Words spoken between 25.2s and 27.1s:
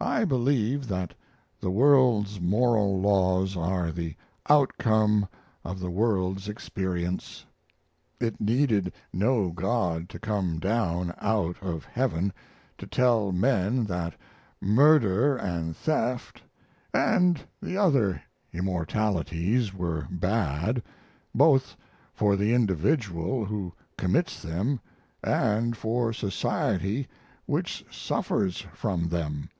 and for society